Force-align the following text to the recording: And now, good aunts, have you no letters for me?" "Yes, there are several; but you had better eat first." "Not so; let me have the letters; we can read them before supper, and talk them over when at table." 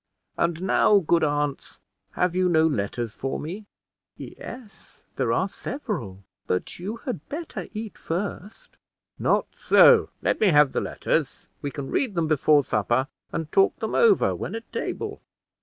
And 0.35 0.63
now, 0.63 0.97
good 0.97 1.23
aunts, 1.23 1.79
have 2.13 2.35
you 2.35 2.49
no 2.49 2.65
letters 2.65 3.13
for 3.13 3.39
me?" 3.39 3.67
"Yes, 4.17 5.03
there 5.15 5.31
are 5.31 5.47
several; 5.47 6.23
but 6.47 6.79
you 6.79 6.95
had 7.05 7.29
better 7.29 7.67
eat 7.71 7.99
first." 7.99 8.77
"Not 9.19 9.45
so; 9.55 10.09
let 10.23 10.39
me 10.41 10.47
have 10.47 10.71
the 10.71 10.81
letters; 10.81 11.47
we 11.61 11.69
can 11.69 11.91
read 11.91 12.15
them 12.15 12.27
before 12.27 12.63
supper, 12.63 13.09
and 13.31 13.51
talk 13.51 13.77
them 13.77 13.93
over 13.93 14.33
when 14.35 14.55
at 14.55 14.73
table." 14.73 15.21